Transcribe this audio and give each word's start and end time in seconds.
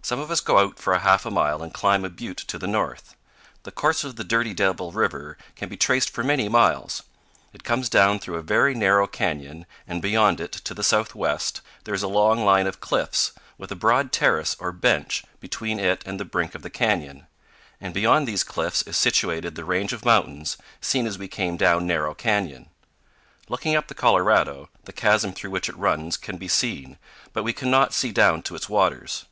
Some 0.00 0.20
of 0.20 0.30
us 0.30 0.40
go 0.40 0.58
out 0.58 0.78
for 0.78 0.96
half 0.96 1.26
a 1.26 1.30
mile 1.30 1.60
and 1.60 1.74
climb 1.74 2.02
a 2.02 2.08
butte 2.08 2.38
to 2.38 2.58
the 2.58 2.68
north. 2.68 3.14
The 3.64 3.72
course 3.72 4.04
of 4.04 4.14
the 4.16 4.24
Dirty 4.24 4.54
Devil 4.54 4.90
River 4.90 5.36
can 5.54 5.68
be 5.68 5.76
traced 5.76 6.08
for 6.08 6.22
many 6.24 6.48
miles. 6.48 7.02
It 7.52 7.64
comes 7.64 7.90
down 7.90 8.20
through 8.20 8.36
a 8.36 8.42
very 8.42 8.74
narrow 8.74 9.06
canyon, 9.06 9.66
and 9.86 10.00
beyond 10.00 10.40
it, 10.40 10.52
to 10.52 10.72
the 10.72 10.84
southwest, 10.84 11.60
there 11.84 11.92
is 11.92 12.02
a 12.04 12.08
long 12.08 12.42
line 12.42 12.66
of 12.66 12.80
cliffs, 12.80 13.32
with 13.58 13.70
a 13.70 13.74
broad 13.76 14.10
terrace, 14.10 14.56
or 14.60 14.70
bench, 14.72 15.24
between 15.40 15.78
it 15.78 16.02
and 16.06 16.18
the 16.18 16.24
brink 16.24 16.54
of 16.54 16.62
the 16.62 16.70
canyon, 16.70 17.26
and 17.78 17.92
beyond 17.92 18.26
these 18.26 18.44
cliffs 18.44 18.80
is 18.82 18.96
situated 18.96 19.56
the 19.56 19.64
range 19.64 19.92
of 19.92 20.06
mountains 20.06 20.56
seen 20.80 21.06
as 21.06 21.18
we 21.18 21.28
came 21.28 21.58
down 21.58 21.86
Narrow 21.86 22.14
Canyon. 22.14 22.70
Looking 23.48 23.74
up 23.74 23.88
the 23.88 23.94
Colorado, 23.94 24.70
the 24.84 24.92
chasm 24.92 25.32
through 25.34 25.50
which 25.50 25.68
it 25.68 25.76
runs 25.76 26.16
can 26.16 26.38
be 26.38 26.48
seen, 26.48 26.96
but 27.34 27.42
we 27.42 27.52
cannot 27.52 27.92
see 27.92 28.12
down 28.12 28.40
to 28.42 28.54
its 28.54 28.70
waters. 28.70 29.26